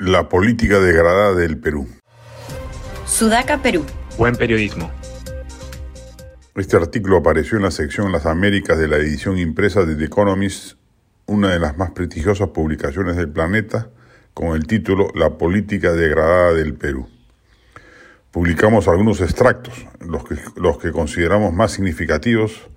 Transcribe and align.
La 0.00 0.30
política 0.30 0.80
degradada 0.80 1.34
del 1.34 1.58
Perú. 1.58 1.86
Sudaca, 3.04 3.60
Perú. 3.60 3.84
Buen 4.16 4.34
periodismo. 4.34 4.90
Este 6.54 6.78
artículo 6.78 7.18
apareció 7.18 7.58
en 7.58 7.64
la 7.64 7.70
sección 7.70 8.10
Las 8.10 8.24
Américas 8.24 8.78
de 8.78 8.88
la 8.88 8.96
edición 8.96 9.36
impresa 9.36 9.84
de 9.84 9.96
The 9.96 10.06
Economist, 10.06 10.78
una 11.26 11.50
de 11.52 11.58
las 11.58 11.76
más 11.76 11.90
prestigiosas 11.90 12.48
publicaciones 12.48 13.16
del 13.16 13.28
planeta, 13.28 13.90
con 14.32 14.56
el 14.56 14.66
título 14.66 15.08
La 15.14 15.36
política 15.36 15.92
degradada 15.92 16.54
del 16.54 16.72
Perú. 16.72 17.06
Publicamos 18.30 18.88
algunos 18.88 19.20
extractos, 19.20 19.86
los 20.00 20.24
que, 20.24 20.38
los 20.56 20.78
que 20.78 20.92
consideramos 20.92 21.52
más 21.52 21.72
significativos, 21.72 22.70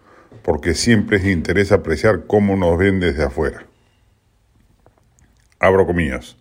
porque 0.44 0.73
siempre 0.73 1.16
es 1.17 1.23
de 1.23 1.31
interés 1.31 1.72
apreciar 1.72 2.26
cómo 2.28 2.58
nos 2.58 2.78
ven 2.78 3.00
desde 3.00 3.23
afuera. 3.23 3.66
Abro 5.58 5.86
comillas. 5.86 6.36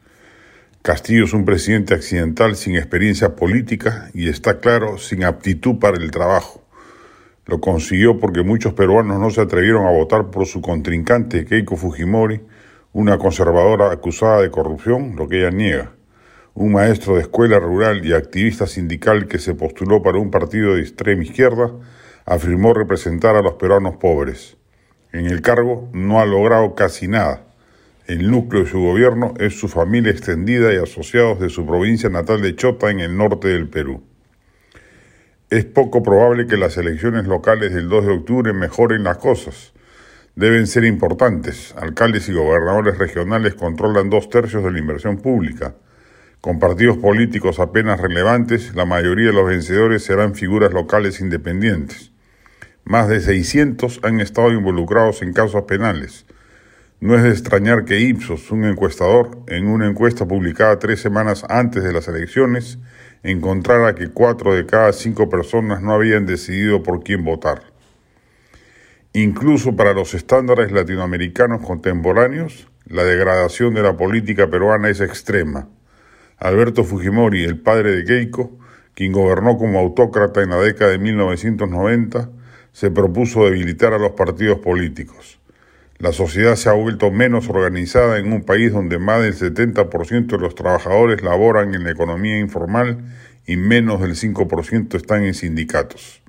Castillo 0.82 1.26
es 1.26 1.32
un 1.32 1.44
presidente 1.44 1.94
accidental 1.94 2.56
sin 2.56 2.74
experiencia 2.74 3.36
política 3.36 4.10
y 4.14 4.28
está 4.28 4.58
claro 4.58 4.98
sin 4.98 5.22
aptitud 5.22 5.78
para 5.78 5.96
el 5.96 6.10
trabajo. 6.10 6.60
Lo 7.46 7.60
consiguió 7.60 8.18
porque 8.18 8.42
muchos 8.42 8.74
peruanos 8.74 9.20
no 9.20 9.30
se 9.30 9.42
atrevieron 9.42 9.86
a 9.86 9.92
votar 9.92 10.32
por 10.32 10.44
su 10.44 10.60
contrincante 10.60 11.44
Keiko 11.44 11.76
Fujimori, 11.76 12.40
una 12.92 13.16
conservadora 13.16 13.92
acusada 13.92 14.42
de 14.42 14.50
corrupción, 14.50 15.14
lo 15.14 15.28
que 15.28 15.38
ella 15.38 15.52
niega, 15.52 15.92
un 16.54 16.72
maestro 16.72 17.14
de 17.14 17.20
escuela 17.20 17.60
rural 17.60 18.04
y 18.04 18.12
activista 18.12 18.66
sindical 18.66 19.28
que 19.28 19.38
se 19.38 19.54
postuló 19.54 20.02
para 20.02 20.18
un 20.18 20.32
partido 20.32 20.74
de 20.74 20.80
extrema 20.80 21.22
izquierda, 21.22 21.70
afirmó 22.26 22.74
representar 22.74 23.36
a 23.36 23.42
los 23.42 23.54
peruanos 23.54 23.98
pobres. 23.98 24.56
En 25.12 25.26
el 25.26 25.42
cargo 25.42 25.90
no 25.92 26.20
ha 26.20 26.26
logrado 26.26 26.74
casi 26.74 27.06
nada. 27.06 27.51
El 28.12 28.30
núcleo 28.30 28.64
de 28.64 28.70
su 28.70 28.78
gobierno 28.78 29.32
es 29.38 29.58
su 29.58 29.68
familia 29.68 30.12
extendida 30.12 30.70
y 30.70 30.76
asociados 30.76 31.40
de 31.40 31.48
su 31.48 31.64
provincia 31.64 32.10
natal 32.10 32.42
de 32.42 32.54
Chota 32.54 32.90
en 32.90 33.00
el 33.00 33.16
norte 33.16 33.48
del 33.48 33.70
Perú. 33.70 34.02
Es 35.48 35.64
poco 35.64 36.02
probable 36.02 36.46
que 36.46 36.58
las 36.58 36.76
elecciones 36.76 37.26
locales 37.26 37.72
del 37.72 37.88
2 37.88 38.04
de 38.04 38.12
octubre 38.12 38.52
mejoren 38.52 39.02
las 39.04 39.16
cosas. 39.16 39.72
Deben 40.36 40.66
ser 40.66 40.84
importantes. 40.84 41.74
Alcaldes 41.78 42.28
y 42.28 42.34
gobernadores 42.34 42.98
regionales 42.98 43.54
controlan 43.54 44.10
dos 44.10 44.28
tercios 44.28 44.62
de 44.62 44.72
la 44.72 44.78
inversión 44.78 45.16
pública. 45.16 45.74
Con 46.42 46.58
partidos 46.58 46.98
políticos 46.98 47.60
apenas 47.60 47.98
relevantes, 47.98 48.74
la 48.74 48.84
mayoría 48.84 49.28
de 49.28 49.32
los 49.32 49.46
vencedores 49.46 50.04
serán 50.04 50.34
figuras 50.34 50.74
locales 50.74 51.18
independientes. 51.22 52.12
Más 52.84 53.08
de 53.08 53.20
600 53.20 54.00
han 54.02 54.20
estado 54.20 54.52
involucrados 54.52 55.22
en 55.22 55.32
casos 55.32 55.62
penales. 55.62 56.26
No 57.02 57.16
es 57.16 57.24
de 57.24 57.30
extrañar 57.30 57.84
que 57.84 57.98
Ipsos, 57.98 58.52
un 58.52 58.64
encuestador, 58.64 59.36
en 59.48 59.66
una 59.66 59.88
encuesta 59.88 60.24
publicada 60.24 60.78
tres 60.78 61.00
semanas 61.00 61.44
antes 61.48 61.82
de 61.82 61.92
las 61.92 62.06
elecciones, 62.06 62.78
encontrara 63.24 63.96
que 63.96 64.10
cuatro 64.10 64.54
de 64.54 64.66
cada 64.66 64.92
cinco 64.92 65.28
personas 65.28 65.82
no 65.82 65.94
habían 65.94 66.26
decidido 66.26 66.84
por 66.84 67.02
quién 67.02 67.24
votar. 67.24 67.64
Incluso 69.14 69.74
para 69.74 69.94
los 69.94 70.14
estándares 70.14 70.70
latinoamericanos 70.70 71.66
contemporáneos, 71.66 72.68
la 72.86 73.02
degradación 73.02 73.74
de 73.74 73.82
la 73.82 73.96
política 73.96 74.48
peruana 74.48 74.88
es 74.88 75.00
extrema. 75.00 75.68
Alberto 76.38 76.84
Fujimori, 76.84 77.42
el 77.42 77.58
padre 77.58 77.96
de 77.96 78.04
Keiko, 78.04 78.56
quien 78.94 79.10
gobernó 79.10 79.58
como 79.58 79.80
autócrata 79.80 80.40
en 80.40 80.50
la 80.50 80.58
década 80.58 80.92
de 80.92 80.98
1990, 80.98 82.30
se 82.70 82.92
propuso 82.92 83.44
debilitar 83.44 83.92
a 83.92 83.98
los 83.98 84.12
partidos 84.12 84.60
políticos. 84.60 85.41
La 86.02 86.12
sociedad 86.12 86.56
se 86.56 86.68
ha 86.68 86.72
vuelto 86.72 87.12
menos 87.12 87.48
organizada 87.48 88.18
en 88.18 88.32
un 88.32 88.42
país 88.42 88.72
donde 88.72 88.98
más 88.98 89.22
del 89.22 89.36
70% 89.36 90.26
de 90.26 90.38
los 90.38 90.56
trabajadores 90.56 91.22
laboran 91.22 91.76
en 91.76 91.84
la 91.84 91.92
economía 91.92 92.40
informal 92.40 93.04
y 93.46 93.56
menos 93.56 94.00
del 94.00 94.16
5% 94.16 94.96
están 94.96 95.22
en 95.22 95.34
sindicatos. 95.34 96.20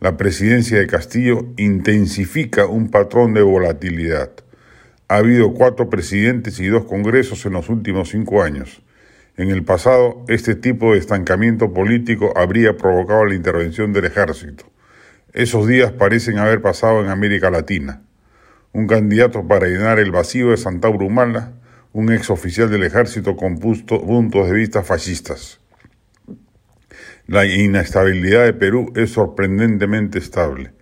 La 0.00 0.18
presidencia 0.18 0.78
de 0.78 0.86
Castillo 0.86 1.46
intensifica 1.56 2.66
un 2.66 2.90
patrón 2.90 3.32
de 3.32 3.40
volatilidad. 3.40 4.32
Ha 5.08 5.16
habido 5.16 5.54
cuatro 5.54 5.88
presidentes 5.88 6.60
y 6.60 6.66
dos 6.66 6.84
congresos 6.84 7.46
en 7.46 7.54
los 7.54 7.70
últimos 7.70 8.10
cinco 8.10 8.42
años. 8.42 8.82
En 9.38 9.48
el 9.48 9.64
pasado, 9.64 10.26
este 10.28 10.56
tipo 10.56 10.92
de 10.92 10.98
estancamiento 10.98 11.72
político 11.72 12.34
habría 12.36 12.76
provocado 12.76 13.24
la 13.24 13.34
intervención 13.34 13.94
del 13.94 14.04
ejército. 14.04 14.66
Esos 15.32 15.66
días 15.66 15.92
parecen 15.92 16.36
haber 16.36 16.60
pasado 16.60 17.02
en 17.02 17.08
América 17.08 17.50
Latina 17.50 18.02
un 18.74 18.88
candidato 18.88 19.46
para 19.46 19.68
llenar 19.68 20.00
el 20.00 20.10
vacío 20.10 20.50
de 20.50 20.56
Santa 20.56 20.88
Humala, 20.88 21.52
un 21.92 22.12
ex 22.12 22.28
oficial 22.28 22.68
del 22.68 22.82
ejército 22.82 23.36
con 23.36 23.60
puntos 23.60 24.48
de 24.48 24.52
vista 24.52 24.82
fascistas. 24.82 25.60
La 27.28 27.46
inestabilidad 27.46 28.44
de 28.44 28.52
Perú 28.52 28.92
es 28.96 29.12
sorprendentemente 29.12 30.18
estable. 30.18 30.72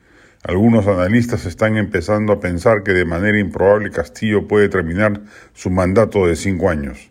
Algunos 0.43 0.87
analistas 0.87 1.45
están 1.45 1.77
empezando 1.77 2.33
a 2.33 2.41
pensar 2.41 2.83
que 2.83 2.95
de 2.95 3.05
manera 3.05 3.39
improbable 3.39 3.91
Castillo 3.91 4.49
puede 4.49 4.71
terminar 4.71 5.21
su 5.53 5.69
mandato 5.71 6.27
de 6.27 6.35
cinco 6.35 6.71
años. 6.71 7.11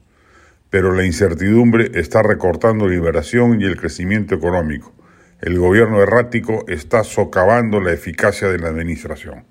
Pero 0.72 0.96
la 0.96 1.06
incertidumbre 1.06 1.92
está 1.94 2.24
recortando 2.24 2.88
liberación 2.88 3.62
y 3.62 3.66
el 3.66 3.80
crecimiento 3.80 4.34
económico. 4.34 4.96
El 5.42 5.60
gobierno 5.60 6.02
errático 6.02 6.66
está 6.68 7.04
socavando 7.04 7.80
la 7.80 7.94
eficacia 7.94 8.48
de 8.48 8.58
la 8.58 8.70
administración. 8.70 9.51